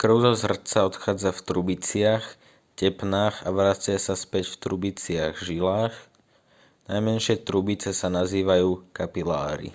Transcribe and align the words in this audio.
krv 0.00 0.14
zo 0.30 0.34
srdca 0.44 0.78
odchádza 0.90 1.30
v 1.34 1.42
trubiciach 1.48 2.22
tepnách 2.80 3.36
a 3.42 3.50
vracia 3.58 3.96
sa 4.06 4.14
späť 4.24 4.44
v 4.54 4.60
trubiciach 4.64 5.34
žilách 5.46 5.90
najmenšie 6.90 7.36
trubice 7.48 7.90
sa 8.00 8.06
nazývajú 8.18 8.70
kapiláry 8.98 9.68